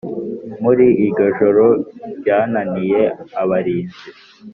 muri 0.63 0.85
iryo 1.05 1.25
joro 1.37 1.65
ryananiye 2.17 3.01
abarinzi 3.41 4.07